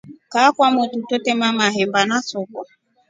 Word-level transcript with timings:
Kaa 0.31 0.51
kwamotu 0.55 0.97
twetema 1.07 1.47
maheba 1.59 2.05
na 2.05 2.21
soko. 2.21 2.65